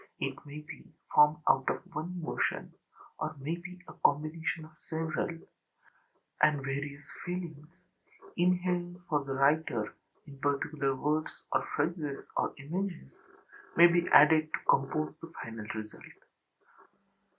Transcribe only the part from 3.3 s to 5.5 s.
may be a combination of several;